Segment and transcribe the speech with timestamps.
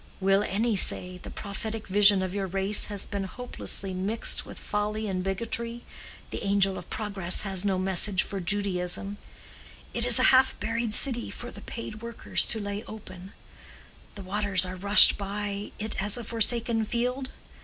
[0.19, 5.05] Will any say, the prophetic vision of your race has been hopelessly mixed with folly
[5.07, 5.83] and bigotry:
[6.31, 11.51] the angel of progress has no message for Judaism—it is a half buried city for
[11.51, 17.29] the paid workers to lay open—the waters are rushing by it as a forsaken field?